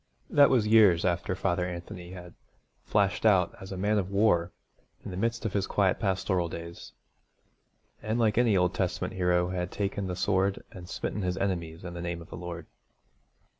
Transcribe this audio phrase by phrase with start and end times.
[0.31, 2.33] That was years after Father Anthony had
[2.83, 4.51] flashed out as a man of war
[5.05, 6.93] in the midst of his quiet pastoral days,
[8.01, 11.93] and like any Old Testament hero had taken the sword and smitten his enemies in
[11.93, 12.65] the name of the Lord.